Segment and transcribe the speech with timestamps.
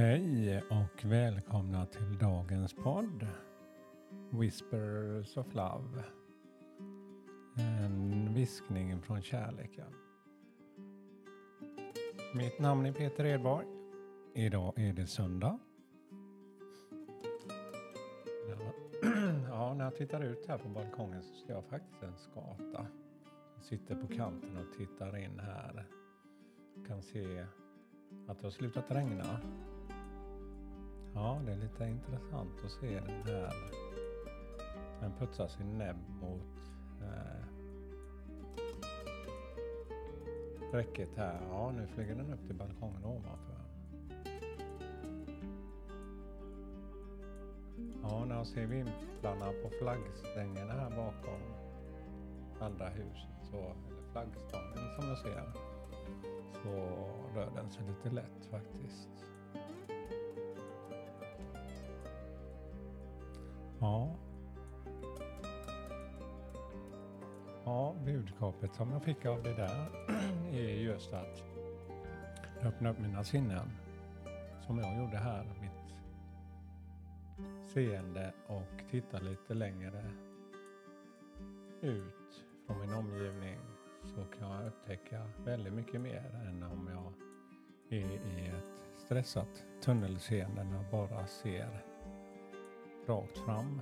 [0.00, 3.26] Hej och välkomna till dagens podd
[4.30, 6.04] Whispers of Love.
[7.56, 9.94] En viskning från kärleken.
[12.34, 13.66] Mitt namn är Peter Edborg.
[14.34, 15.58] Idag är det söndag.
[19.48, 22.86] Ja, när jag tittar ut här på balkongen så ser jag faktiskt en skata.
[23.54, 25.86] Jag sitter på kanten och tittar in här.
[26.76, 27.46] Jag kan se
[28.28, 29.40] att det har slutat regna
[31.14, 33.54] Ja, det är lite intressant att se den här.
[35.00, 36.42] Den putsar sin näbb mot
[37.02, 37.44] eh,
[40.72, 41.40] räcket här.
[41.50, 43.60] Ja, nu flyger den upp till balkongen ovanför.
[48.02, 51.40] Ja, när jag ser vimplarna på flaggstängerna här bakom
[52.60, 55.52] andra huset, så, eller flaggstången som jag ser,
[56.62, 56.70] så
[57.34, 59.08] rör den sig lite lätt faktiskt.
[63.80, 64.16] Ja.
[67.64, 69.88] Ja, budskapet som jag fick av det där
[70.52, 71.42] är just att
[72.62, 73.70] öppna upp mina sinnen.
[74.66, 75.94] Som jag gjorde här, mitt
[77.68, 80.04] seende och titta lite längre
[81.80, 83.58] ut från min omgivning
[84.04, 87.12] så kan jag upptäcka väldigt mycket mer än om jag
[87.98, 91.89] är i ett stressat tunnelseende när jag bara ser
[93.10, 93.80] rakt fram.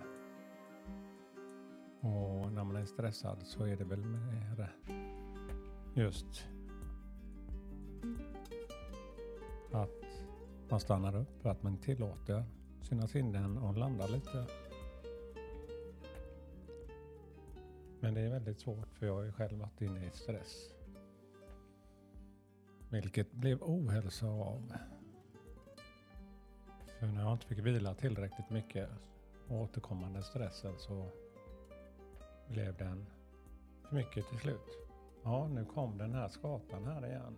[2.00, 4.72] Och när man är stressad så är det väl mer
[5.94, 6.46] just
[9.72, 10.04] att
[10.68, 12.44] man stannar upp, att man tillåter
[12.82, 14.46] sina sinnen att landa lite.
[18.00, 20.74] Men det är väldigt svårt för jag har ju själv varit inne i stress.
[22.90, 24.72] Vilket blev ohälsa av.
[26.98, 28.88] För när jag inte fick vila tillräckligt mycket
[29.48, 31.06] återkommande stressen så
[32.48, 33.06] blev den
[33.82, 34.78] för mycket till slut.
[35.22, 37.36] Ja, nu kom den här skatan här igen.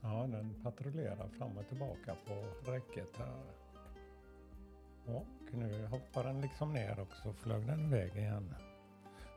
[0.00, 3.42] Ja, den patrullerar fram och tillbaka på räcket här.
[5.06, 8.54] Och nu hoppar den liksom ner och så flög den iväg igen.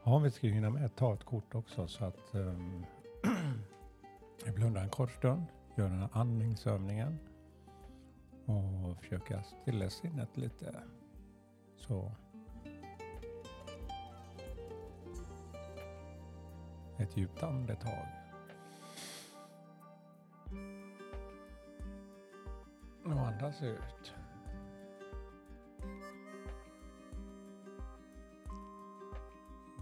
[0.03, 2.85] Ja, vi ska hinna med att ta ett kort också så att um,
[4.45, 5.45] vi blundar en kort stund
[5.78, 7.19] Gör den här andningsövningen.
[8.46, 10.84] Och försöka stilla sinnet lite.
[11.75, 12.12] Så.
[16.97, 18.08] Ett djupt andetag.
[23.06, 24.13] Och andas ut.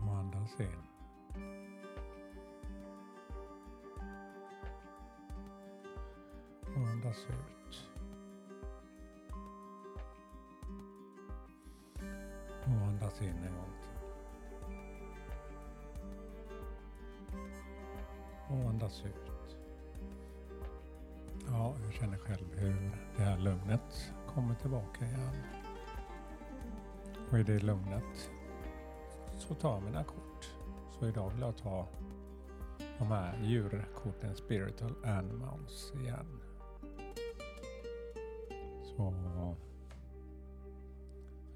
[0.01, 0.92] Och andas in.
[6.75, 7.89] Och andas ut.
[12.65, 13.93] Och andas in en gång till.
[18.47, 19.57] Och andas ut.
[21.47, 25.43] Ja, jag känner själv hur det här lugnet kommer tillbaka igen.
[27.31, 28.31] Och i det lugnet
[29.37, 30.49] så tar jag mina kort.
[30.99, 31.87] Så idag vill jag ta
[32.97, 36.42] de här djurkorten Spiritual Animals igen.
[38.97, 39.13] Så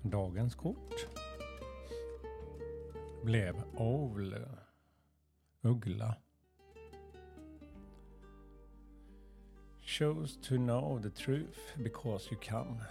[0.02, 1.08] dagens kort
[3.24, 4.36] blev Owl,
[5.62, 6.16] uggla.
[9.82, 12.82] Chose to know the truth because you can.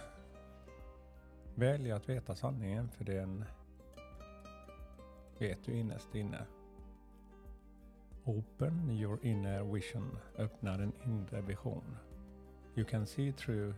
[1.55, 3.45] Välj att veta sanningen för den
[5.39, 6.45] vet du innerst inne.
[8.25, 10.17] Open your inner vision.
[10.37, 11.97] Öppna din inre vision.
[12.75, 13.73] You can see through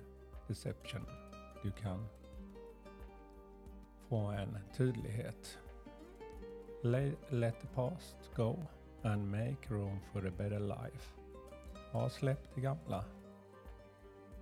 [0.50, 1.06] perception
[1.64, 2.08] Du kan
[4.10, 5.60] få en tydlighet.
[6.84, 8.56] Let the past go
[9.04, 11.14] and make room for a better life.
[11.94, 13.06] Ja, släpp det gamla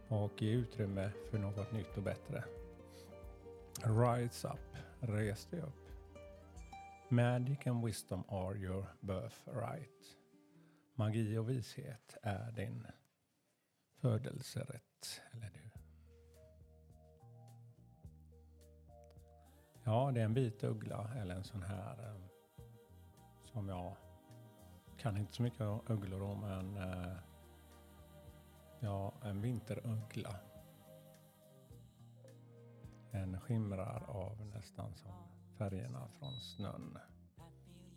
[0.08, 2.44] och ge utrymme för något nytt och bättre.
[3.84, 5.90] Rise up, res dig upp.
[7.10, 10.18] Magic and wisdom are your birthright.
[10.96, 12.88] Magi och vishet är din
[14.02, 15.67] födelserätt, eller du
[19.88, 22.66] Ja, det är en vit uggla eller en sån här eh,
[23.46, 23.96] som jag
[24.98, 27.18] kan inte så mycket om ugglor om, men eh,
[28.80, 30.36] ja, en vinteruggla.
[33.12, 35.14] Den skimrar av nästan som
[35.58, 36.98] färgerna från snön.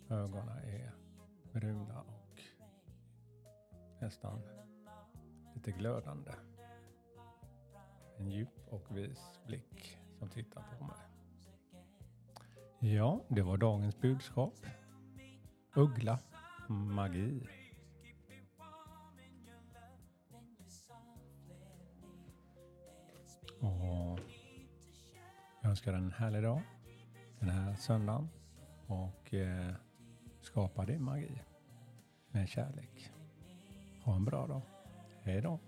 [0.09, 0.91] Ögonen är
[1.53, 2.41] bruna och
[3.99, 4.41] nästan
[5.55, 6.31] lite glödande.
[8.17, 11.20] En djup och vis blick som tittar på mig.
[12.83, 14.53] Ja, det var dagens budskap.
[15.75, 16.19] Uggla,
[16.67, 17.47] magi.
[23.59, 24.19] Och
[25.61, 26.61] jag önskar en härlig dag
[27.39, 28.29] den här söndagen
[28.87, 29.73] och eh,
[30.41, 31.41] skapa din magi
[32.31, 33.11] med kärlek.
[34.03, 34.61] Ha en bra dag.
[35.23, 35.59] Hej då!